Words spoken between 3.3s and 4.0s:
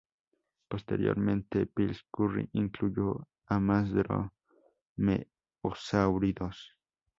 a más